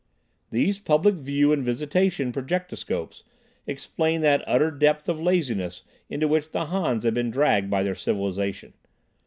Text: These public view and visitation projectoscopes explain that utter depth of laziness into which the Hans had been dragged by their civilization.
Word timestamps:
These 0.49 0.79
public 0.79 1.13
view 1.13 1.53
and 1.53 1.63
visitation 1.63 2.31
projectoscopes 2.31 3.21
explain 3.67 4.21
that 4.21 4.43
utter 4.47 4.71
depth 4.71 5.07
of 5.07 5.21
laziness 5.21 5.83
into 6.09 6.27
which 6.27 6.49
the 6.49 6.65
Hans 6.65 7.03
had 7.03 7.13
been 7.13 7.29
dragged 7.29 7.69
by 7.69 7.83
their 7.83 7.93
civilization. 7.93 8.73